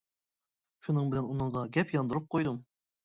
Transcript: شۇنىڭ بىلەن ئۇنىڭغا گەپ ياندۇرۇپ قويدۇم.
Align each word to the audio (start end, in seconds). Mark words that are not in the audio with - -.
شۇنىڭ 0.87 1.11
بىلەن 1.11 1.29
ئۇنىڭغا 1.33 1.63
گەپ 1.77 1.93
ياندۇرۇپ 1.97 2.27
قويدۇم. 2.37 2.59